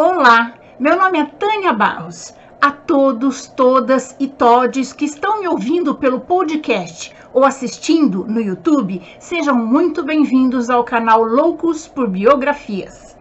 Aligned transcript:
Olá, 0.00 0.54
meu 0.78 0.96
nome 0.96 1.18
é 1.18 1.24
Tânia 1.24 1.72
Barros. 1.72 2.32
A 2.60 2.70
todos, 2.70 3.48
todas 3.48 4.14
e 4.20 4.28
todes 4.28 4.92
que 4.92 5.04
estão 5.04 5.40
me 5.40 5.48
ouvindo 5.48 5.92
pelo 5.92 6.20
podcast 6.20 7.12
ou 7.32 7.44
assistindo 7.44 8.24
no 8.24 8.40
YouTube, 8.40 9.02
sejam 9.18 9.56
muito 9.56 10.04
bem-vindos 10.04 10.70
ao 10.70 10.84
canal 10.84 11.24
Loucos 11.24 11.88
por 11.88 12.06
Biografias. 12.06 13.16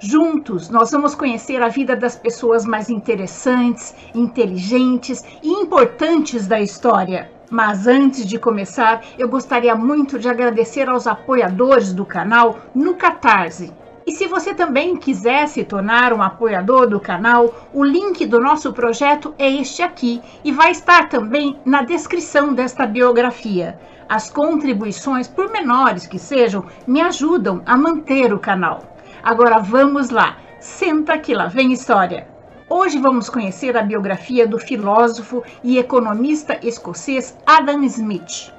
Juntos, 0.00 0.70
nós 0.70 0.90
vamos 0.90 1.14
conhecer 1.14 1.60
a 1.60 1.68
vida 1.68 1.94
das 1.94 2.16
pessoas 2.16 2.64
mais 2.64 2.88
interessantes, 2.88 3.94
inteligentes 4.14 5.22
e 5.42 5.50
importantes 5.50 6.46
da 6.46 6.58
história. 6.58 7.30
Mas 7.50 7.86
antes 7.86 8.24
de 8.24 8.38
começar, 8.38 9.02
eu 9.18 9.28
gostaria 9.28 9.74
muito 9.74 10.18
de 10.18 10.30
agradecer 10.30 10.88
aos 10.88 11.06
apoiadores 11.06 11.92
do 11.92 12.06
canal 12.06 12.58
no 12.74 12.94
Catarse. 12.94 13.70
E 14.08 14.12
se 14.12 14.26
você 14.26 14.54
também 14.54 14.96
quiser 14.96 15.46
se 15.48 15.62
tornar 15.62 16.14
um 16.14 16.22
apoiador 16.22 16.88
do 16.88 16.98
canal, 16.98 17.68
o 17.74 17.84
link 17.84 18.24
do 18.24 18.40
nosso 18.40 18.72
projeto 18.72 19.34
é 19.38 19.46
este 19.50 19.82
aqui 19.82 20.22
e 20.42 20.50
vai 20.50 20.70
estar 20.70 21.10
também 21.10 21.60
na 21.62 21.82
descrição 21.82 22.54
desta 22.54 22.86
biografia. 22.86 23.78
As 24.08 24.30
contribuições, 24.30 25.28
por 25.28 25.52
menores 25.52 26.06
que 26.06 26.18
sejam, 26.18 26.64
me 26.86 27.02
ajudam 27.02 27.60
a 27.66 27.76
manter 27.76 28.32
o 28.32 28.38
canal. 28.38 28.96
Agora 29.22 29.58
vamos 29.58 30.08
lá, 30.08 30.38
senta 30.58 31.18
que 31.18 31.34
lá 31.34 31.48
vem 31.48 31.70
história. 31.70 32.26
Hoje 32.66 32.98
vamos 32.98 33.28
conhecer 33.28 33.76
a 33.76 33.82
biografia 33.82 34.46
do 34.46 34.58
filósofo 34.58 35.42
e 35.62 35.76
economista 35.76 36.58
escocês 36.62 37.36
Adam 37.44 37.84
Smith. 37.84 38.56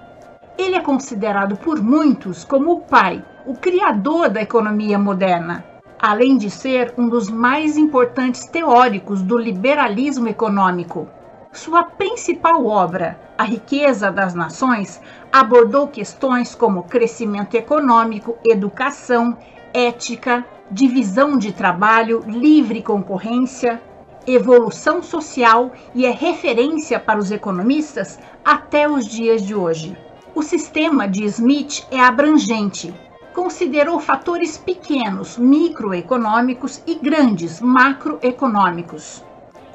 Ele 0.59 0.75
é 0.75 0.81
considerado 0.81 1.55
por 1.55 1.81
muitos 1.81 2.43
como 2.43 2.73
o 2.73 2.81
pai, 2.81 3.23
o 3.45 3.53
criador 3.53 4.27
da 4.29 4.41
economia 4.41 4.99
moderna, 4.99 5.63
além 5.97 6.35
de 6.35 6.49
ser 6.49 6.93
um 6.97 7.07
dos 7.07 7.29
mais 7.29 7.77
importantes 7.77 8.45
teóricos 8.45 9.21
do 9.21 9.37
liberalismo 9.37 10.27
econômico. 10.27 11.07
Sua 11.53 11.83
principal 11.83 12.65
obra, 12.65 13.17
A 13.37 13.45
Riqueza 13.45 14.11
das 14.11 14.35
Nações, 14.35 15.01
abordou 15.31 15.87
questões 15.87 16.53
como 16.53 16.83
crescimento 16.83 17.55
econômico, 17.55 18.37
educação, 18.43 19.37
ética, 19.73 20.45
divisão 20.69 21.37
de 21.37 21.53
trabalho, 21.53 22.21
livre 22.27 22.83
concorrência, 22.83 23.81
evolução 24.27 25.01
social 25.01 25.71
e 25.95 26.05
é 26.05 26.11
referência 26.11 26.99
para 26.99 27.17
os 27.17 27.31
economistas 27.31 28.19
até 28.43 28.89
os 28.89 29.05
dias 29.07 29.41
de 29.41 29.55
hoje. 29.55 29.97
O 30.39 30.41
sistema 30.41 31.05
de 31.05 31.25
Smith 31.25 31.85
é 31.91 31.99
abrangente. 31.99 32.93
Considerou 33.33 33.99
fatores 33.99 34.57
pequenos, 34.57 35.37
microeconômicos, 35.37 36.81
e 36.87 36.95
grandes, 36.95 37.59
macroeconômicos. 37.59 39.21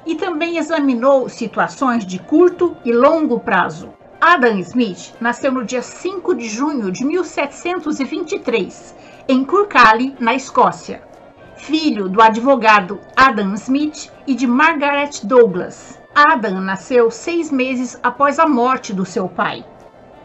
E 0.07 0.15
também 0.15 0.57
examinou 0.57 1.29
situações 1.29 2.07
de 2.07 2.19
curto 2.19 2.75
e 2.83 2.93
longo 2.93 3.39
prazo. 3.41 3.93
Adam 4.19 4.59
Smith 4.61 5.13
nasceu 5.21 5.53
no 5.53 5.67
dia 5.67 5.83
5 5.83 6.35
de 6.35 6.49
junho 6.49 6.91
de 6.91 7.05
1723, 7.05 8.95
em 9.29 9.45
Curcali, 9.45 10.17
na 10.19 10.35
Escócia. 10.35 11.03
Filho 11.57 12.09
do 12.09 12.23
advogado 12.23 12.99
Adam 13.15 13.53
Smith 13.53 14.11
e 14.27 14.35
de 14.35 14.47
Margaret 14.47 15.11
Douglas. 15.25 16.01
Adam 16.15 16.59
nasceu 16.59 17.11
seis 17.11 17.53
meses 17.53 18.01
após 18.03 18.39
a 18.39 18.49
morte 18.49 18.95
do 18.95 19.05
seu 19.05 19.29
pai. 19.29 19.63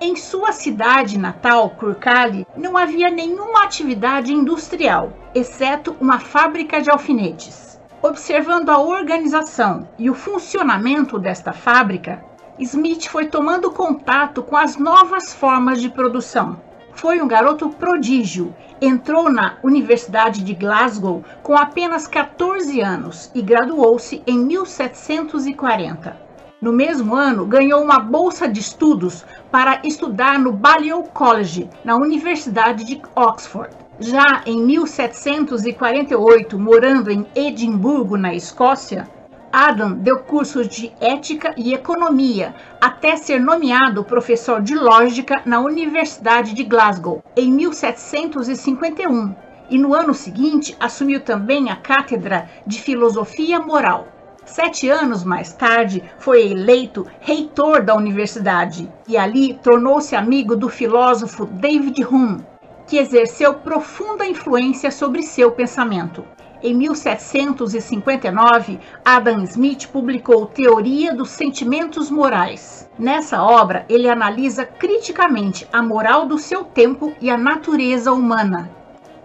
Em 0.02 0.16
sua 0.16 0.54
cidade 0.54 1.20
natal, 1.20 1.72
Curcali, 1.72 2.48
não 2.56 2.78
havia 2.78 3.10
nenhuma 3.10 3.64
atividade 3.64 4.32
industrial, 4.32 5.12
exceto 5.36 5.94
uma 6.00 6.20
fábrica 6.20 6.82
de 6.82 6.90
alfinetes. 6.90 7.78
Observando 8.02 8.70
a 8.70 8.80
organização 8.80 9.90
e 9.98 10.10
o 10.10 10.14
funcionamento 10.14 11.20
desta 11.20 11.52
fábrica, 11.52 12.24
Smith 12.58 13.08
foi 13.08 13.26
tomando 13.26 13.72
contato 13.72 14.42
com 14.42 14.56
as 14.56 14.78
novas 14.78 15.34
formas 15.34 15.82
de 15.82 15.90
produção. 15.90 16.62
Foi 16.94 17.22
um 17.22 17.28
garoto 17.28 17.70
prodígio. 17.70 18.56
Entrou 18.82 19.30
na 19.30 19.58
Universidade 19.62 20.46
de 20.46 20.54
Glasgow 20.54 21.26
com 21.44 21.58
apenas 21.58 22.08
14 22.08 22.80
anos 22.80 23.30
e 23.36 23.42
graduou-se 23.42 24.24
em 24.26 24.40
1740. 24.40 26.29
No 26.62 26.74
mesmo 26.74 27.16
ano, 27.16 27.46
ganhou 27.46 27.82
uma 27.82 28.00
bolsa 28.00 28.46
de 28.46 28.60
estudos 28.60 29.26
para 29.50 29.80
estudar 29.82 30.38
no 30.38 30.52
Balliol 30.52 31.04
College, 31.04 31.70
na 31.86 31.96
Universidade 31.96 32.84
de 32.84 33.02
Oxford. 33.16 33.70
Já 33.98 34.42
em 34.46 34.62
1748, 34.66 36.60
morando 36.60 37.10
em 37.10 37.26
Edimburgo, 37.34 38.18
na 38.18 38.34
Escócia, 38.34 39.08
Adam 39.50 39.94
deu 39.94 40.20
cursos 40.20 40.68
de 40.68 40.92
ética 41.00 41.54
e 41.56 41.74
economia 41.74 42.54
até 42.82 43.16
ser 43.16 43.40
nomeado 43.40 44.04
professor 44.04 44.62
de 44.62 44.76
lógica 44.76 45.42
na 45.46 45.62
Universidade 45.62 46.54
de 46.54 46.66
Glasgow 46.66 47.24
em 47.38 47.54
1751 47.54 49.34
e 49.70 49.78
no 49.78 49.94
ano 49.94 50.14
seguinte 50.14 50.76
assumiu 50.78 51.22
também 51.22 51.70
a 51.70 51.78
cátedra 51.78 52.50
de 52.68 52.82
filosofia 52.82 53.62
moral. 53.62 54.19
Sete 54.52 54.90
anos 54.90 55.24
mais 55.24 55.54
tarde, 55.54 56.04
foi 56.18 56.50
eleito 56.50 57.06
reitor 57.20 57.84
da 57.84 57.96
universidade 57.96 58.92
e 59.08 59.16
ali 59.16 59.54
tornou-se 59.54 60.16
amigo 60.16 60.56
do 60.56 60.68
filósofo 60.68 61.46
David 61.46 62.04
Hume, 62.04 62.44
que 62.88 62.98
exerceu 62.98 63.54
profunda 63.54 64.26
influência 64.26 64.90
sobre 64.90 65.22
seu 65.22 65.52
pensamento. 65.52 66.26
Em 66.64 66.74
1759, 66.74 68.80
Adam 69.06 69.44
Smith 69.44 69.86
publicou 69.90 70.48
Teoria 70.48 71.14
dos 71.14 71.30
Sentimentos 71.30 72.10
Morais. 72.10 72.90
Nessa 72.98 73.44
obra, 73.44 73.86
ele 73.88 74.10
analisa 74.10 74.66
criticamente 74.66 75.68
a 75.72 75.84
moral 75.84 76.26
do 76.26 76.40
seu 76.40 76.64
tempo 76.64 77.14
e 77.22 77.30
a 77.30 77.38
natureza 77.38 78.12
humana, 78.12 78.79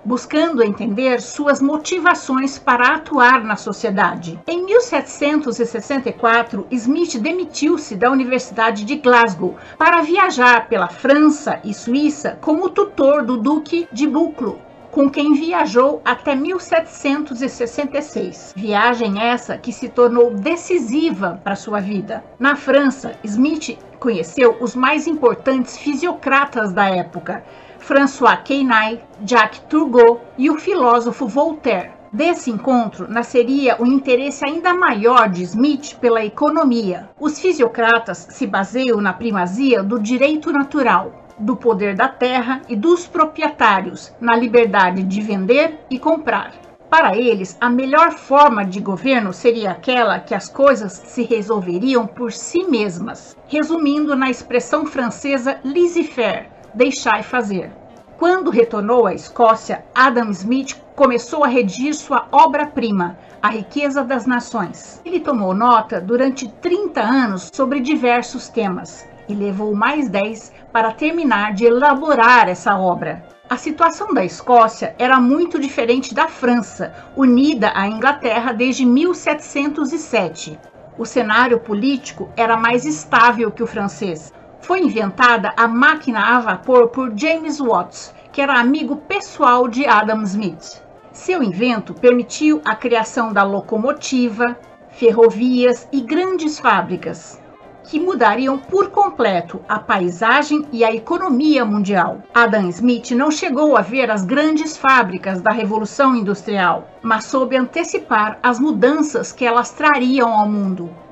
buscando 0.04 0.62
entender 0.62 1.20
suas 1.20 1.60
motivações 1.60 2.58
para 2.58 2.94
atuar 2.94 3.42
na 3.42 3.56
sociedade. 3.56 4.38
Em 4.46 4.64
1764, 4.64 6.66
Smith 6.70 7.18
demitiu-se 7.18 7.96
da 7.96 8.10
Universidade 8.10 8.84
de 8.84 8.96
Glasgow 8.96 9.56
para 9.78 10.02
viajar 10.02 10.68
pela 10.68 10.88
França 10.88 11.58
e 11.64 11.72
Suíça 11.72 12.38
como 12.40 12.68
tutor 12.68 13.24
do 13.24 13.36
Duque 13.36 13.88
de 13.92 14.06
Buccleuch 14.06 14.74
com 14.94 15.10
quem 15.10 15.34
viajou 15.34 16.00
até 16.04 16.36
1766. 16.36 18.52
Viagem 18.54 19.20
essa 19.20 19.58
que 19.58 19.72
se 19.72 19.88
tornou 19.88 20.30
decisiva 20.30 21.40
para 21.42 21.56
sua 21.56 21.80
vida. 21.80 22.22
Na 22.38 22.54
França, 22.54 23.16
Smith 23.24 23.76
conheceu 23.98 24.56
os 24.60 24.76
mais 24.76 25.08
importantes 25.08 25.76
fisiocratas 25.76 26.72
da 26.72 26.88
época, 26.88 27.44
François 27.86 28.42
Quesnay, 28.42 28.98
Jacques 29.26 29.60
Turgot 29.68 30.18
e 30.38 30.48
o 30.48 30.56
filósofo 30.56 31.28
Voltaire. 31.28 31.90
Desse 32.10 32.50
encontro 32.50 33.06
nasceria 33.10 33.76
o 33.78 33.84
interesse 33.84 34.42
ainda 34.42 34.72
maior 34.72 35.28
de 35.28 35.42
Smith 35.42 35.98
pela 36.00 36.24
economia. 36.24 37.10
Os 37.20 37.38
fisiocratas 37.38 38.26
se 38.30 38.46
baseiam 38.46 39.02
na 39.02 39.12
primazia 39.12 39.82
do 39.82 40.00
direito 40.00 40.50
natural, 40.50 41.12
do 41.38 41.56
poder 41.56 41.94
da 41.94 42.08
terra 42.08 42.62
e 42.70 42.74
dos 42.74 43.06
proprietários, 43.06 44.14
na 44.18 44.34
liberdade 44.34 45.02
de 45.02 45.20
vender 45.20 45.80
e 45.90 45.98
comprar. 45.98 46.54
Para 46.88 47.14
eles, 47.14 47.54
a 47.60 47.68
melhor 47.68 48.12
forma 48.12 48.64
de 48.64 48.80
governo 48.80 49.30
seria 49.30 49.72
aquela 49.72 50.20
que 50.20 50.34
as 50.34 50.48
coisas 50.48 50.92
se 50.92 51.22
resolveriam 51.24 52.06
por 52.06 52.32
si 52.32 52.64
mesmas, 52.64 53.36
resumindo 53.46 54.16
na 54.16 54.30
expressão 54.30 54.86
francesa 54.86 55.58
laissez-faire, 55.62 56.53
deixar 56.74 57.22
fazer. 57.22 57.70
Quando 58.18 58.50
retornou 58.50 59.06
à 59.06 59.14
Escócia, 59.14 59.84
Adam 59.94 60.30
Smith 60.30 60.76
começou 60.94 61.44
a 61.44 61.48
redigir 61.48 61.94
sua 61.94 62.26
obra-prima, 62.30 63.18
A 63.42 63.48
Riqueza 63.48 64.04
das 64.04 64.26
Nações. 64.26 65.00
Ele 65.04 65.20
tomou 65.20 65.54
nota 65.54 66.00
durante 66.00 66.48
30 66.48 67.00
anos 67.00 67.50
sobre 67.52 67.80
diversos 67.80 68.48
temas 68.48 69.06
e 69.28 69.34
levou 69.34 69.74
mais 69.74 70.08
10 70.08 70.52
para 70.72 70.92
terminar 70.92 71.54
de 71.54 71.64
elaborar 71.64 72.48
essa 72.48 72.76
obra. 72.76 73.24
A 73.48 73.56
situação 73.56 74.14
da 74.14 74.24
Escócia 74.24 74.94
era 74.98 75.20
muito 75.20 75.60
diferente 75.60 76.14
da 76.14 76.28
França, 76.28 76.94
unida 77.16 77.72
à 77.74 77.86
Inglaterra 77.86 78.52
desde 78.52 78.86
1707. 78.86 80.58
O 80.96 81.04
cenário 81.04 81.60
político 81.60 82.30
era 82.36 82.56
mais 82.56 82.84
estável 82.84 83.50
que 83.50 83.62
o 83.62 83.66
francês, 83.66 84.32
foi 84.64 84.80
inventada 84.80 85.52
a 85.58 85.68
máquina 85.68 86.36
a 86.36 86.40
vapor 86.40 86.88
por 86.88 87.12
James 87.14 87.60
Watts, 87.60 88.14
que 88.32 88.40
era 88.40 88.58
amigo 88.58 88.96
pessoal 88.96 89.68
de 89.68 89.84
Adam 89.84 90.22
Smith. 90.22 90.82
Seu 91.12 91.42
invento 91.42 91.92
permitiu 91.92 92.62
a 92.64 92.74
criação 92.74 93.30
da 93.30 93.42
locomotiva, 93.42 94.58
ferrovias 94.88 95.86
e 95.92 96.00
grandes 96.00 96.58
fábricas. 96.58 97.38
que 97.86 98.00
mudariam 98.00 98.56
por 98.58 98.88
completo 98.88 99.60
a 99.68 99.78
paisagem 99.78 100.64
e 100.72 100.82
a 100.82 100.90
economia 100.90 101.66
mundial. 101.66 102.22
Adam 102.32 102.66
Smith 102.70 103.10
não 103.10 103.30
chegou 103.30 103.76
a 103.76 103.82
ver 103.82 104.10
as 104.10 104.24
grandes 104.24 104.74
fábricas 104.74 105.42
da 105.42 105.50
Revolução 105.50 106.16
Industrial, 106.16 106.88
mas 107.02 107.24
soube 107.24 107.58
antecipar 107.58 108.38
as 108.42 108.58
mudanças 108.58 109.32
que 109.32 109.44
elas 109.44 109.70
trariam 109.70 110.32
ao 110.32 110.48
mundo. 110.48 111.03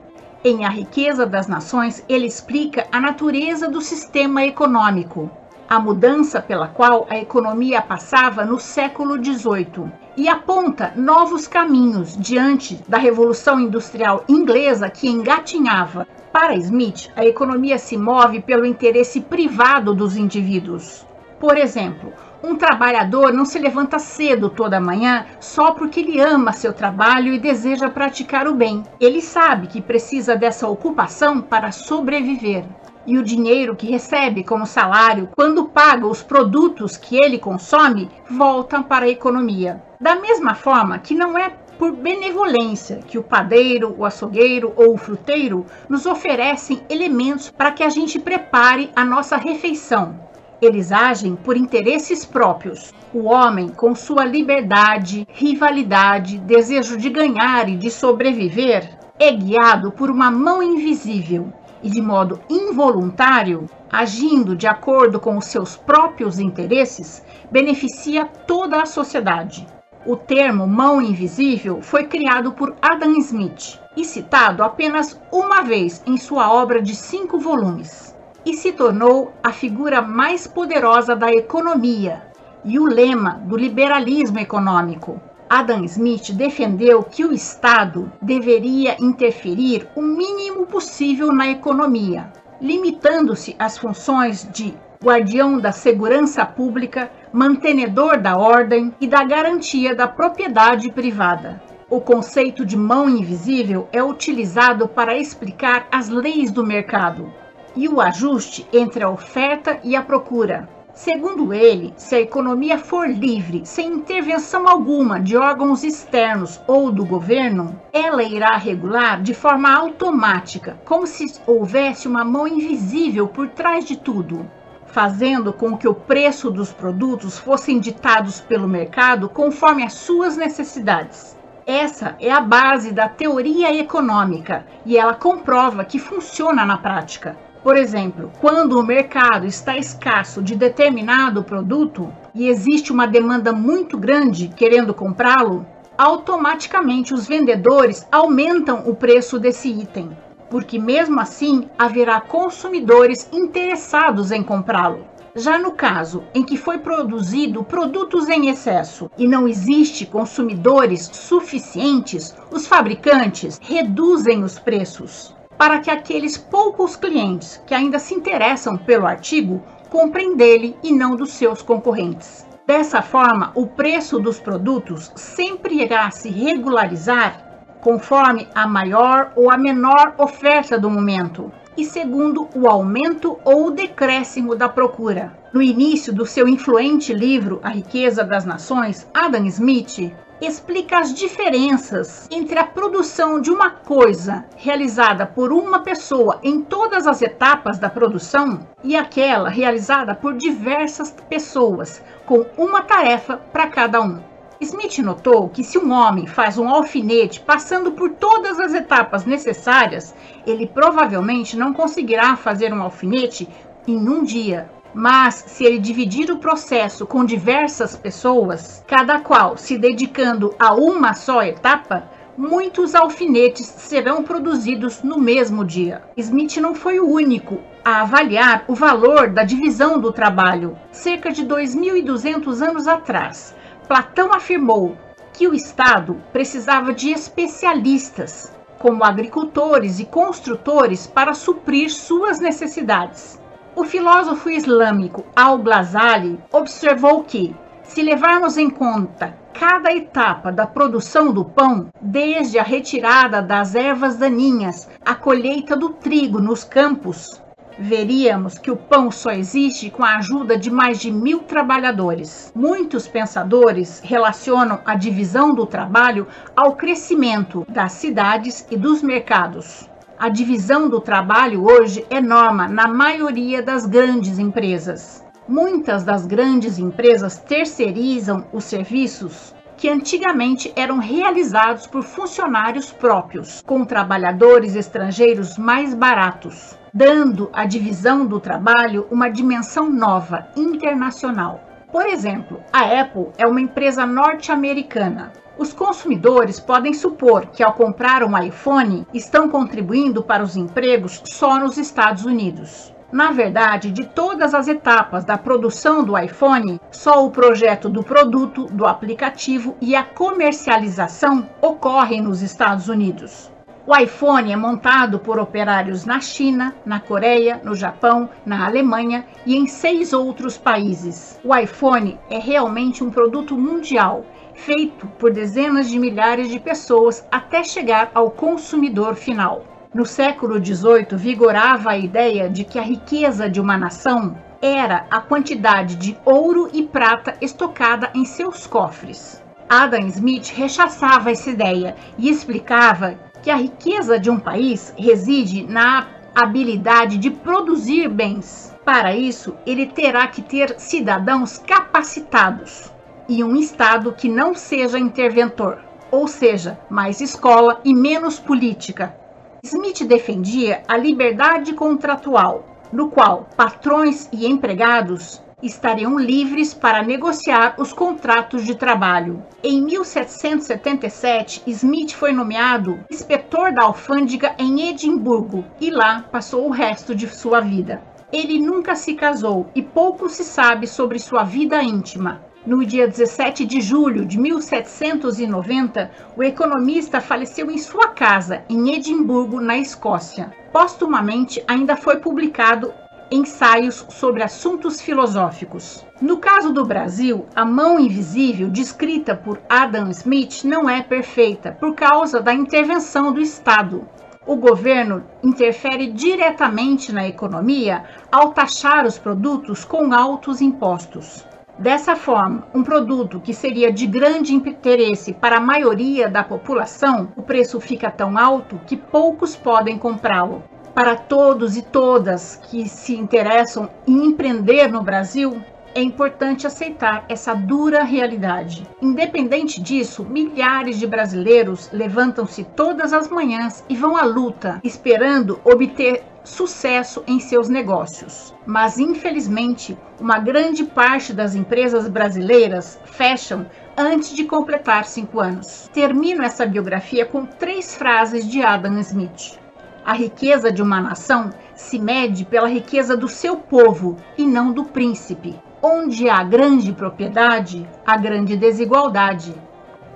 Em 0.45 0.65
A 0.65 0.69
Riqueza 0.69 1.25
das 1.25 1.47
Nações, 1.47 2.05
ele 2.09 2.27
explica 2.27 2.89
a 2.91 3.01
natureza 3.01 3.69
do 3.69 3.81
sistema 3.81 4.43
econômico, 4.43 5.31
a 5.69 5.79
mudança 5.79 6.43
pela 6.43 6.67
qual 6.67 7.07
a 7.09 7.17
economia 7.17 7.81
passava 7.81 8.45
no 8.45 8.59
século 8.59 9.23
XVIII 9.25 9.93
e 10.17 10.29
aponta 10.29 10.93
novos 10.97 11.47
caminhos 11.47 12.17
diante 12.17 12.83
da 12.89 12.99
Revolução 12.99 13.61
Industrial 13.61 14.25
Inglesa 14.29 14.91
que 14.91 15.09
engatinhava. 15.09 16.09
Para 16.33 16.57
Smith, 16.57 17.09
a 17.15 17.25
economia 17.25 17.79
se 17.79 17.97
move 17.97 18.41
pelo 18.43 18.67
interesse 18.67 19.21
privado 19.21 19.95
dos 19.95 20.17
indivíduos. 20.17 21.07
Por 21.39 21.57
exemplo, 21.57 22.13
um 22.43 22.57
trabalhador 22.57 23.33
não 23.33 23.45
se 23.45 23.59
levanta 23.59 23.99
cedo 23.99 24.51
toda 24.51 24.81
manhã 24.81 25.27
só 25.39 25.71
porque 25.73 26.01
ele 26.01 26.21
ama 26.21 26.53
seu 26.53 26.73
trabalho 26.73 27.33
e 27.33 27.39
deseja 27.39 27.89
praticar 27.89 28.49
o 28.49 28.55
bem. 28.55 28.83
Ele 29.01 29.21
sabe 29.21 29.69
que 29.69 29.81
precisa 29.81 30.35
dessa 30.35 30.67
ocupação 30.69 31.41
para 31.41 31.71
sobreviver. 31.71 32.65
E 33.07 33.19
o 33.19 33.23
dinheiro 33.23 33.75
que 33.75 33.91
recebe 33.91 34.45
como 34.45 34.67
salário, 34.67 35.29
quando 35.35 35.67
paga 35.67 36.07
os 36.07 36.23
produtos 36.23 36.97
que 36.97 37.17
ele 37.17 37.39
consome, 37.39 38.09
volta 38.31 38.83
para 38.83 39.07
a 39.07 39.09
economia. 39.09 39.83
Da 40.01 40.17
mesma 40.17 40.55
forma 40.55 40.99
que 40.99 41.15
não 41.15 41.37
é 41.37 41.51
por 41.79 41.93
benevolência 41.93 43.01
que 43.09 43.19
o 43.19 43.23
padeiro, 43.23 43.95
o 43.99 44.05
açougueiro 44.05 44.73
ou 44.77 44.95
o 44.95 44.99
fruteiro 44.99 45.67
nos 45.89 46.07
oferecem 46.07 46.81
elementos 46.89 47.51
para 47.51 47.73
que 47.73 47.83
a 47.83 47.89
gente 47.89 48.21
prepare 48.21 48.91
a 48.95 49.05
nossa 49.05 49.37
refeição. 49.37 50.32
Eles 50.63 50.93
agem 50.93 51.35
por 51.35 51.57
interesses 51.57 52.25
próprios. 52.25 52.95
O 53.13 53.25
homem, 53.25 53.69
com 53.69 53.97
sua 53.97 54.25
liberdade, 54.25 55.27
rivalidade, 55.33 56.39
desejo 56.39 56.97
de 56.97 57.11
ganhar 57.11 57.69
e 57.69 57.77
de 57.77 57.91
sobreviver, 57.91 58.97
é 59.19 59.33
guiado 59.33 59.91
por 59.91 60.09
uma 60.09 60.31
mão 60.31 60.63
invisível 60.63 61.53
e 61.83 61.91
de 61.91 62.01
modo 62.01 62.39
involuntário, 62.49 63.69
agindo 63.91 64.55
de 64.55 64.69
acordo 64.69 65.19
com 65.19 65.37
os 65.37 65.47
seus 65.47 65.77
próprios 65.77 66.39
interesses, 66.39 67.25
beneficia 67.51 68.25
toda 68.25 68.81
a 68.81 68.87
sociedade. 68.87 69.67
O 70.07 70.17
termo 70.17 70.65
mão 70.65 71.03
invisível 71.03 71.83
foi 71.83 72.05
criado 72.05 72.53
por 72.53 72.77
Adam 72.81 73.19
Smith 73.19 73.81
e 73.97 74.05
citado 74.05 74.63
apenas 74.63 75.21
uma 75.33 75.63
vez 75.63 76.01
em 76.07 76.17
sua 76.17 76.53
obra 76.53 76.81
de 76.81 76.95
cinco 76.95 77.37
volumes 77.41 78.12
e 78.45 78.55
se 78.55 78.73
tornou 78.73 79.33
a 79.43 79.53
figura 79.53 80.03
mais 80.03 80.47
poderosa 80.47 81.15
da 81.15 81.33
economia 81.33 82.23
e 82.65 82.79
o 82.79 82.85
lema 82.85 83.41
do 83.45 83.57
liberalismo 83.57 84.39
econômico. 84.39 85.21
Adam 85.49 85.85
Smith 85.85 86.33
defendeu 86.33 87.03
que 87.03 87.25
o 87.25 87.33
Estado 87.33 88.11
deveria 88.23 88.97
interferir 88.99 89.87
o 89.95 90.01
mínimo 90.01 90.67
possível 90.67 91.31
na 91.33 91.49
economia, 91.49 92.33
limitando-se 92.61 93.55
às 93.59 93.77
funções 93.77 94.49
de 94.51 94.75
guardião 95.03 95.59
da 95.59 95.73
segurança 95.73 96.47
pública, 96.47 97.11
mantenedor 97.33 98.21
da 98.21 98.39
ordem 98.39 98.95
e 99.01 99.07
da 99.07 99.25
garantia 99.25 99.95
da 99.95 100.07
propriedade 100.07 100.91
privada. 100.91 101.61
O 101.91 102.01
conceito 102.01 102.65
de 102.65 102.77
mão 102.77 103.09
invisível 103.09 103.89
é 103.93 104.03
utilizado 104.03 104.89
para 104.89 105.19
explicar 105.19 105.87
as 105.93 106.09
leis 106.09 106.51
do 106.51 106.65
mercado, 106.65 107.31
e 107.77 107.89
o 107.89 108.01
ajuste 108.01 108.67
entre 108.73 109.03
a 109.03 109.11
oferta 109.11 109.79
e 109.83 109.95
a 109.97 110.03
procura. 110.03 110.69
Segundo 110.95 111.55
ele, 111.55 111.95
se 111.97 112.15
a 112.15 112.21
economia 112.21 112.77
for 112.77 113.09
livre, 113.09 113.63
sem 113.65 113.89
intervenção 113.89 114.69
alguma 114.69 115.19
de 115.19 115.37
órgãos 115.37 115.83
externos 115.83 116.61
ou 116.67 116.93
do 116.93 117.05
governo, 117.05 117.81
ela 117.93 118.23
irá 118.23 118.57
regular 118.59 119.23
de 119.23 119.33
forma 119.33 119.75
automática, 119.75 120.79
como 120.85 121.07
se 121.07 121.41
houvesse 121.47 122.07
uma 122.07 122.25
mão 122.25 122.47
invisível 122.47 123.27
por 123.27 123.49
trás 123.49 123.87
de 123.87 123.97
tudo, 123.97 124.47
fazendo 124.87 125.51
com 125.51 125.79
que 125.79 125.89
o 125.89 125.95
preço 125.95 126.51
dos 126.51 126.75
produtos 126.75 127.39
fossem 127.39 127.81
ditados 127.81 128.43
pelo 128.43 128.69
mercado 128.69 129.31
conforme 129.31 129.85
as 129.85 129.95
suas 129.95 130.37
necessidades. 130.37 131.35
Essa 131.67 132.17
é 132.21 132.31
a 132.31 132.41
base 132.41 132.93
da 132.93 133.09
teoria 133.09 133.75
econômica 133.75 134.67
e 134.85 134.99
ela 134.99 135.15
comprova 135.15 135.87
que 135.87 135.99
funciona 135.99 136.67
na 136.67 136.77
prática. 136.77 137.35
Por 137.63 137.77
exemplo, 137.77 138.33
quando 138.41 138.77
o 138.77 138.83
mercado 138.83 139.47
está 139.47 139.79
escasso 139.79 140.43
de 140.43 140.57
determinado 140.57 141.45
produto 141.45 142.13
e 142.35 142.49
existe 142.49 142.91
uma 142.91 143.07
demanda 143.07 143.53
muito 143.53 143.97
grande 143.97 144.49
querendo 144.49 144.93
comprá-lo, 144.93 145.65
automaticamente 145.97 147.15
os 147.15 147.29
vendedores 147.29 148.05
aumentam 148.11 148.83
o 148.89 148.97
preço 148.97 149.39
desse 149.39 149.69
item, 149.69 150.11
porque 150.51 150.77
mesmo 150.77 151.21
assim 151.21 151.69
haverá 151.79 152.21
consumidores 152.21 153.29
interessados 153.33 154.33
em 154.33 154.43
comprá-lo. 154.43 155.07
Já 155.37 155.57
no 155.57 155.71
caso 155.71 156.25
em 156.35 156.43
que 156.43 156.57
foi 156.57 156.79
produzido 156.79 157.63
produtos 157.63 158.29
em 158.29 158.49
excesso 158.49 159.09
e 159.17 159.29
não 159.29 159.47
existe 159.47 160.05
consumidores 160.05 161.09
suficientes, 161.13 162.35
os 162.51 162.67
fabricantes 162.67 163.61
reduzem 163.63 164.43
os 164.43 164.59
preços 164.59 165.33
para 165.63 165.79
que 165.79 165.93
aqueles 165.93 166.37
poucos 166.37 166.97
clientes 166.97 167.63
que 167.65 167.73
ainda 167.73 168.01
se 168.01 168.13
interessam 168.13 168.77
pelo 168.77 169.07
artigo 169.07 169.63
comprem 169.89 170.35
dele 170.35 170.77
e 170.83 170.91
não 170.91 171.15
dos 171.15 171.31
seus 171.31 171.63
concorrentes. 171.63 172.45
Dessa 172.67 173.01
forma, 173.01 173.53
o 173.55 173.69
preço 173.69 174.19
dos 174.19 174.41
produtos 174.41 175.13
sempre 175.15 175.81
irá 175.81 176.11
se 176.11 176.29
regularizar 176.31 177.79
conforme 177.81 178.49
a 178.53 178.67
maior 178.67 179.31
ou 179.37 179.53
a 179.53 179.57
menor 179.57 180.17
oferta 180.19 180.77
do 180.77 180.91
momento 180.91 181.53
e 181.77 181.85
segundo 181.85 182.49
o 182.57 182.67
aumento 182.67 183.39
ou 183.45 183.71
decréscimo 183.71 184.57
da 184.57 184.69
procura. 184.69 185.33
No 185.53 185.63
início 185.63 186.13
do 186.13 186.27
seu 186.27 186.49
influente 186.49 187.15
livro 187.15 187.61
A 187.63 187.69
Riqueza 187.69 188.25
das 188.25 188.45
Nações, 188.45 189.09
Adam 189.15 189.47
Smith 189.47 190.13
explica 190.47 190.99
as 190.99 191.15
diferenças 191.15 192.29
entre 192.31 192.59
a 192.59 192.65
produção 192.65 193.41
de 193.41 193.51
uma 193.51 193.71
coisa 193.71 194.45
realizada 194.57 195.25
por 195.25 195.53
uma 195.53 195.81
pessoa 195.81 196.41
em 196.43 196.61
todas 196.63 197.07
as 197.07 197.23
etapas 197.23 197.79
da 197.79 197.89
produção 197.89 198.67
e 198.83 198.97
aquela 198.97 199.49
realizada 199.49 200.15
por 200.15 200.35
diversas 200.35 201.15
pessoas, 201.29 202.03
com 202.27 202.45
uma 202.57 202.83
tarefa 202.83 203.37
para 203.37 203.69
cada 203.69 204.01
um. 204.01 204.21
Smith 204.61 204.99
notou 204.99 205.49
que 205.49 205.65
se 205.65 205.77
um 205.77 205.93
homem 205.93 206.27
faz 206.27 206.57
um 206.57 206.69
alfinete 206.69 207.41
passando 207.41 207.93
por 207.93 208.11
todas 208.11 208.61
as 208.61 208.75
etapas 208.75 209.25
necessárias, 209.25 210.15
ele 210.47 210.67
provavelmente 210.67 211.57
não 211.57 211.73
conseguirá 211.73 212.37
fazer 212.37 212.73
um 212.73 212.83
alfinete 212.83 213.49
em 213.87 214.09
um 214.09 214.23
dia, 214.23 214.71
mas 214.95 215.45
se 215.47 215.65
ele 215.65 215.79
dividir 215.79 216.31
o 216.31 216.39
processo 216.39 217.07
com 217.07 217.25
diversas 217.25 217.97
pessoas, 217.97 218.85
cada 218.87 219.21
qual 219.21 219.57
se 219.57 219.79
dedicando 219.79 220.55
a 220.59 220.75
uma 220.75 221.15
só 221.15 221.43
etapa, 221.43 222.11
muitos 222.37 222.95
alfinetes 222.95 223.67
serão 223.67 224.23
produzidos 224.23 225.03
no 225.03 225.19
mesmo 225.19 225.65
dia. 225.65 226.03
Smith 226.17 226.57
não 226.57 226.75
foi 226.75 226.99
o 226.99 227.09
único 227.09 227.61
a 227.85 228.03
avaliar 228.03 228.65
o 228.69 228.75
valor 228.75 229.31
da 229.31 229.43
divisão 229.43 229.99
do 229.99 230.13
trabalho. 230.13 230.77
Cerca 230.91 231.33
de 231.33 231.45
2.200 231.45 232.61
anos 232.67 232.87
atrás, 232.87 233.55
Platão 233.89 234.33
afirmou 234.33 234.97
que 235.33 235.49
o 235.49 235.55
Estado 235.55 236.23
precisava 236.33 236.93
de 236.93 237.11
especialistas, 237.11 238.53
como 238.79 239.05
agricultores 239.05 239.99
e 239.99 240.05
construtores, 240.05 241.07
para 241.07 241.35
suprir 241.35 241.91
suas 241.91 242.39
necessidades. 242.39 243.42
O 243.75 243.85
filósofo 243.85 244.51
islâmico 244.51 245.25
Al-Ghazali 245.35 246.39
observou 246.53 247.25
que, 247.25 247.57
se 247.83 248.03
levarmos 248.03 248.59
em 248.59 248.69
conta 248.69 249.35
cada 249.55 249.91
etapa 249.91 250.53
da 250.53 250.67
produção 250.67 251.33
do 251.33 251.43
pão, 251.43 251.89
desde 251.99 252.59
a 252.59 252.63
retirada 252.63 253.41
das 253.41 253.75
ervas 253.75 254.17
daninhas 254.17 254.91
à 255.03 255.15
colheita 255.15 255.75
do 255.75 255.89
trigo 255.89 256.39
nos 256.39 256.65
campos, 256.65 257.41
veríamos 257.79 258.59
que 258.59 258.71
o 258.71 258.77
pão 258.77 259.11
só 259.11 259.31
existe 259.31 259.89
com 259.89 260.05
a 260.05 260.17
ajuda 260.17 260.59
de 260.59 260.71
mais 260.71 261.01
de 261.01 261.11
mil 261.11 261.39
trabalhadores. 261.41 262.53
Muitos 262.55 263.09
pensadores 263.09 264.03
relacionam 264.05 264.81
a 264.85 264.95
divisão 264.95 265.55
do 265.55 265.65
trabalho 265.65 266.27
ao 266.55 266.77
crescimento 266.77 267.65
das 267.71 267.93
cidades 267.93 268.67
e 268.71 268.77
dos 268.77 269.03
mercados. 269.03 269.91
A 270.23 270.29
divisão 270.29 270.89
do 270.89 271.01
trabalho 271.01 271.65
hoje 271.65 272.07
é 272.09 272.21
norma 272.21 272.69
na 272.69 272.87
maioria 272.87 273.61
das 273.61 273.85
grandes 273.87 274.39
empresas. 274.39 275.27
Muitas 275.49 276.05
das 276.05 276.27
grandes 276.27 276.79
empresas 276.79 277.39
terceirizam 277.39 278.47
os 278.53 278.63
serviços 278.63 279.53
que 279.77 279.89
antigamente 279.89 280.73
eram 280.77 280.99
realizados 280.99 281.89
por 281.89 282.05
funcionários 282.05 282.93
próprios, 282.93 283.61
com 283.67 283.85
trabalhadores 283.85 284.77
estrangeiros 284.77 285.59
mais 285.59 285.93
baratos, 285.93 286.79
dando 286.95 287.51
à 287.53 287.65
divisão 287.65 288.25
do 288.25 288.39
trabalho 288.39 289.09
uma 289.11 289.29
dimensão 289.29 289.91
nova, 289.91 290.47
internacional. 290.57 291.61
Por 291.91 292.07
exemplo, 292.07 292.63
a 292.73 293.01
Apple 293.01 293.33
é 293.37 293.45
uma 293.45 293.61
empresa 293.61 294.07
norte-americana. 294.07 295.42
Os 295.59 295.73
consumidores 295.73 296.59
podem 296.59 296.95
supor 296.95 297.47
que, 297.47 297.63
ao 297.63 297.75
comprar 297.75 298.25
um 298.25 298.37
iPhone, 298.39 299.07
estão 299.13 299.49
contribuindo 299.49 300.23
para 300.23 300.43
os 300.43 300.57
empregos 300.57 301.23
só 301.27 301.59
nos 301.59 301.77
Estados 301.77 302.25
Unidos. 302.25 302.93
Na 303.13 303.31
verdade, 303.31 303.91
de 303.91 304.07
todas 304.07 304.55
as 304.55 304.69
etapas 304.69 305.23
da 305.23 305.37
produção 305.37 306.03
do 306.03 306.19
iPhone, 306.19 306.81
só 306.91 307.27
o 307.27 307.31
projeto 307.31 307.91
do 307.91 308.03
produto, 308.03 308.65
do 308.65 308.87
aplicativo 308.87 309.77
e 309.83 309.95
a 309.95 310.03
comercialização 310.03 311.47
ocorrem 311.61 312.23
nos 312.23 312.41
Estados 312.41 312.89
Unidos. 312.89 313.53
O 313.85 313.97
iPhone 313.97 314.53
é 314.53 314.57
montado 314.57 315.19
por 315.19 315.41
operários 315.41 316.05
na 316.05 316.21
China, 316.21 316.73
na 316.87 317.01
Coreia, 317.01 317.61
no 317.65 317.75
Japão, 317.75 318.31
na 318.47 318.65
Alemanha 318.65 319.27
e 319.45 319.57
em 319.57 319.67
seis 319.67 320.13
outros 320.13 320.57
países. 320.57 321.41
O 321.45 321.55
iPhone 321.55 322.17
é 322.31 322.39
realmente 322.39 323.03
um 323.03 323.11
produto 323.11 323.59
mundial, 323.59 324.25
feito 324.55 325.07
por 325.19 325.33
dezenas 325.33 325.89
de 325.89 325.99
milhares 325.99 326.49
de 326.49 326.59
pessoas 326.59 327.27
até 327.31 327.63
chegar 327.65 328.11
ao 328.15 328.31
consumidor 328.31 329.15
final. 329.15 329.65
No 329.95 330.07
século 330.07 330.65
XVIII, 330.65 331.17
vigorava 331.17 331.91
a 331.91 331.99
ideia 331.99 332.49
de 332.49 332.65
que 332.65 332.79
a 332.79 332.83
riqueza 332.83 333.49
de 333.49 333.61
uma 333.61 333.77
nação 333.77 334.37
era 334.61 335.07
a 335.11 335.21
quantidade 335.21 335.97
de 335.97 336.17
ouro 336.25 336.71
e 336.73 336.83
prata 336.83 337.37
estocada 337.41 338.11
em 338.15 338.25
seus 338.25 338.67
cofres. 338.67 339.43
Adam 339.69 340.07
Smith 340.07 340.49
rechaçava 340.55 341.31
essa 341.31 341.51
ideia 341.51 341.97
e 342.17 342.31
explicava 342.31 343.15
que 343.43 343.51
a 343.51 343.57
riqueza 343.57 344.19
de 344.19 344.31
um 344.31 344.39
país 344.39 344.95
reside 344.97 345.65
na 345.65 346.07
habilidade 346.35 347.19
de 347.19 347.31
produzir 347.31 348.09
bens. 348.09 348.75
Para 348.85 349.15
isso, 349.15 349.57
ele 349.67 349.87
terá 349.87 350.27
que 350.27 350.43
ter 350.43 350.79
cidadãos 350.79 351.59
capacitados 351.59 352.92
e 353.29 353.43
um 353.43 353.57
Estado 353.57 354.13
que 354.13 354.29
não 354.29 354.55
seja 354.55 354.99
interventor, 354.99 355.79
ou 356.11 356.29
seja, 356.29 356.79
mais 356.91 357.21
escola 357.21 357.81
e 357.85 357.95
menos 357.95 358.39
política, 358.39 359.17
Smith 359.65 360.05
defendia 360.05 360.83
a 360.89 360.97
liberdade 360.97 361.73
contratual, 361.73 362.65
no 362.93 363.09
qual 363.09 363.49
patrões 363.57 364.29
e 364.33 364.45
empregados 364.47 365.41
estariam 365.63 366.19
livres 366.19 366.75
para 366.75 367.03
negociar 367.05 367.77
os 367.79 367.93
contratos 367.93 368.65
de 368.65 368.75
trabalho. 368.75 369.41
Em 369.63 369.81
1777, 369.81 371.63
Smith 371.69 372.13
foi 372.13 372.33
nomeado 372.33 372.99
inspetor 373.09 373.73
da 373.73 373.85
alfândega 373.85 374.55
em 374.59 374.89
Edimburgo 374.89 375.65
e 375.81 375.91
lá 375.91 376.25
passou 376.33 376.67
o 376.67 376.73
resto 376.73 377.15
de 377.15 377.29
sua 377.29 377.61
vida. 377.61 378.03
Ele 378.33 378.59
nunca 378.59 378.97
se 378.97 379.15
casou 379.15 379.71
e 379.77 379.83
pouco 379.83 380.29
se 380.29 380.43
sabe 380.43 380.89
sobre 380.89 381.21
sua 381.21 381.45
vida 381.45 381.81
íntima. 381.83 382.43
No 382.65 382.87
dia 382.87 383.09
17 383.09 383.65
de 383.65 383.81
julho 383.81 384.25
de 384.25 384.39
1790, 384.39 386.13
o 386.37 386.45
economista 386.45 387.21
faleceu 387.21 387.69
em 387.69 387.77
sua 387.77 388.11
casa, 388.11 388.63
em 388.69 388.95
Edimburgo, 388.95 389.61
na 389.61 389.77
Escócia. 389.77 390.53
Postumamente, 390.73 391.61
ainda 391.67 391.97
foi 391.97 392.21
publicado 392.21 392.95
ensaios 393.33 394.07
sobre 394.11 394.45
assuntos 394.45 395.01
filosóficos. 395.01 396.07
No 396.21 396.37
caso 396.37 396.73
do 396.73 396.85
Brasil, 396.85 397.47
a 397.53 397.65
mão 397.65 397.99
invisível 397.99 398.71
descrita 398.71 399.35
por 399.35 399.59
Adam 399.69 400.09
Smith 400.11 400.63
não 400.63 400.89
é 400.89 401.03
perfeita 401.03 401.77
por 401.81 401.97
causa 401.97 402.41
da 402.41 402.55
intervenção 402.55 403.33
do 403.33 403.41
Estado. 403.41 404.07
O 404.47 404.55
governo 404.55 405.25
interfere 405.43 406.13
diretamente 406.13 407.13
na 407.13 407.27
economia 407.27 408.05
ao 408.31 408.53
taxar 408.53 409.05
os 409.05 409.19
produtos 409.19 409.85
com 409.85 410.15
altos 410.15 410.61
impostos. 410.61 411.45
Dessa 411.79 412.15
forma, 412.15 412.67
um 412.75 412.83
produto 412.83 413.41
que 413.41 413.55
seria 413.55 413.91
de 413.91 414.07
grande 414.07 414.55
interesse 414.55 415.33
para 415.33 415.57
a 415.57 415.61
maioria 415.61 416.29
da 416.29 416.45
população, 416.45 417.33
o 417.35 417.43
preço 417.43 417.81
fica 417.81 418.11
tão 418.11 418.37
alto 418.37 418.79
que 418.87 418.97
poucos 418.97 419.57
podem 419.57 419.99
comprá-lo. 419.99 420.63
Para 420.95 421.17
todos 421.17 421.77
e 421.77 421.83
todas 421.83 422.57
que 422.57 422.87
se 422.87 423.17
interessam 423.17 423.89
em 424.07 424.27
empreender 424.27 424.89
no 424.89 425.03
Brasil, 425.03 425.63
é 425.95 426.03
importante 426.03 426.67
aceitar 426.67 427.25
essa 427.29 427.55
dura 427.55 428.03
realidade. 428.03 428.87
Independente 429.01 429.81
disso, 429.81 430.25
milhares 430.25 430.99
de 430.99 431.07
brasileiros 431.07 431.91
levantam-se 431.93 432.65
todas 432.65 433.13
as 433.13 433.29
manhãs 433.29 433.85
e 433.89 433.97
vão 433.97 434.17
à 434.17 434.23
luta, 434.23 434.81
esperando 434.85 435.61
obter 435.65 436.25
sucesso 436.45 437.23
em 437.27 437.39
seus 437.39 437.69
negócios. 437.69 438.55
Mas, 438.67 438.99
infelizmente, 438.99 439.97
uma 440.21 440.39
grande 440.39 440.85
parte 440.85 441.33
das 441.33 441.55
empresas 441.55 442.09
brasileiras 442.09 442.99
fecham 443.05 443.67
antes 443.97 444.35
de 444.35 444.45
completar 444.45 445.05
cinco 445.05 445.41
anos. 445.41 445.89
Termino 445.93 446.43
essa 446.43 446.67
biografia 446.67 447.25
com 447.25 447.45
três 447.45 447.95
frases 447.95 448.49
de 448.49 448.63
Adam 448.63 448.99
Smith. 449.01 449.59
A 450.05 450.15
riqueza 450.15 450.73
de 450.73 450.83
uma 450.83 451.01
nação 451.01 451.51
se 451.75 451.99
mede 451.99 452.45
pela 452.45 452.69
riqueza 452.69 453.17
do 453.17 453.29
seu 453.29 453.57
povo 453.57 454.17
e 454.37 454.45
não 454.45 454.73
do 454.73 454.85
príncipe. 454.85 455.55
Onde 455.81 456.29
há 456.29 456.43
grande 456.43 456.93
propriedade, 456.93 457.89
há 458.07 458.17
grande 458.17 458.57
desigualdade. 458.57 459.55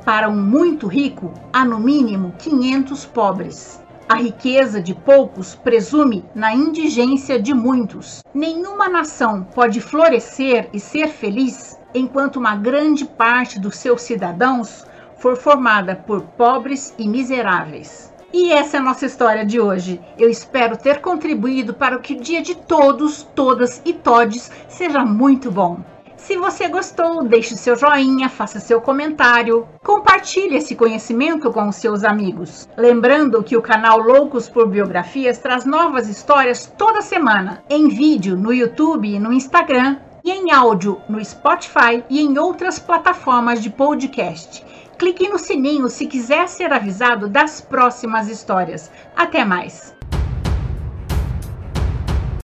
Para 0.04 0.28
um 0.28 0.40
muito 0.40 0.86
rico, 0.86 1.32
há 1.52 1.64
no 1.64 1.78
mínimo 1.78 2.32
500 2.38 3.06
pobres. 3.06 3.84
A 4.08 4.14
riqueza 4.14 4.80
de 4.80 4.94
poucos 4.94 5.56
presume 5.56 6.24
na 6.32 6.54
indigência 6.54 7.42
de 7.42 7.52
muitos. 7.52 8.22
Nenhuma 8.32 8.88
nação 8.88 9.42
pode 9.42 9.80
florescer 9.80 10.68
e 10.72 10.78
ser 10.78 11.08
feliz 11.08 11.76
enquanto 11.92 12.36
uma 12.36 12.54
grande 12.54 13.04
parte 13.04 13.58
dos 13.58 13.74
seus 13.76 14.02
cidadãos 14.02 14.86
for 15.16 15.36
formada 15.36 15.96
por 15.96 16.20
pobres 16.20 16.94
e 16.96 17.08
miseráveis. 17.08 18.14
E 18.32 18.52
essa 18.52 18.76
é 18.76 18.80
a 18.80 18.82
nossa 18.82 19.06
história 19.06 19.44
de 19.44 19.58
hoje. 19.58 20.00
Eu 20.16 20.30
espero 20.30 20.76
ter 20.76 21.00
contribuído 21.00 21.74
para 21.74 21.98
que 21.98 22.14
o 22.14 22.20
dia 22.20 22.42
de 22.42 22.54
todos, 22.54 23.24
todas 23.34 23.82
e 23.84 23.92
todes 23.92 24.52
seja 24.68 25.04
muito 25.04 25.50
bom. 25.50 25.80
Se 26.26 26.36
você 26.36 26.66
gostou, 26.66 27.22
deixe 27.22 27.56
seu 27.56 27.76
joinha, 27.76 28.28
faça 28.28 28.58
seu 28.58 28.80
comentário, 28.80 29.64
compartilhe 29.84 30.56
esse 30.56 30.74
conhecimento 30.74 31.52
com 31.52 31.68
os 31.68 31.76
seus 31.76 32.02
amigos. 32.02 32.68
Lembrando 32.76 33.44
que 33.44 33.56
o 33.56 33.62
canal 33.62 34.00
Loucos 34.00 34.48
por 34.48 34.68
Biografias 34.68 35.38
traz 35.38 35.64
novas 35.64 36.08
histórias 36.08 36.66
toda 36.76 37.00
semana, 37.00 37.62
em 37.70 37.86
vídeo 37.86 38.36
no 38.36 38.52
YouTube 38.52 39.08
e 39.08 39.20
no 39.20 39.32
Instagram, 39.32 39.98
e 40.24 40.32
em 40.32 40.50
áudio 40.50 41.00
no 41.08 41.24
Spotify 41.24 42.02
e 42.10 42.20
em 42.20 42.36
outras 42.36 42.80
plataformas 42.80 43.62
de 43.62 43.70
podcast. 43.70 44.64
Clique 44.98 45.28
no 45.28 45.38
sininho 45.38 45.88
se 45.88 46.06
quiser 46.06 46.48
ser 46.48 46.72
avisado 46.72 47.28
das 47.28 47.60
próximas 47.60 48.28
histórias. 48.28 48.90
Até 49.14 49.44
mais! 49.44 49.95